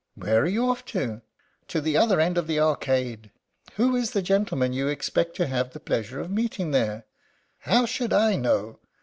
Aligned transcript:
"Where 0.15 0.41
are 0.41 0.47
you 0.47 0.67
off 0.67 0.83
to?" 0.85 1.21
"To 1.67 1.79
the 1.79 1.95
other 1.95 2.19
end 2.19 2.35
of 2.39 2.47
the 2.47 2.59
Arcade." 2.59 3.29
"Who 3.75 3.95
is 3.95 4.09
the 4.13 4.23
gentleman 4.23 4.73
you 4.73 4.87
expect 4.87 5.35
to 5.35 5.45
have 5.45 5.73
the 5.73 5.79
pleasure 5.79 6.19
of 6.19 6.31
meeting 6.31 6.71
there?" 6.71 7.05
"How 7.59 7.85
should 7.85 8.11
I 8.11 8.35
know?" 8.35 8.79